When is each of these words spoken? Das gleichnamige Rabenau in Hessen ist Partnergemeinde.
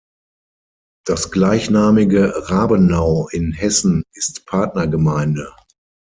Das 1.05 1.29
gleichnamige 1.29 2.33
Rabenau 2.49 3.27
in 3.27 3.51
Hessen 3.51 4.03
ist 4.13 4.47
Partnergemeinde. 4.47 5.53